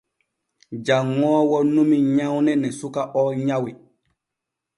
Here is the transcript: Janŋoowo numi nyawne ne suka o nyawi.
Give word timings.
Janŋoowo 0.85 1.57
numi 1.73 1.97
nyawne 2.15 2.51
ne 2.61 2.69
suka 2.79 3.01
o 3.19 3.21
nyawi. 3.45 3.71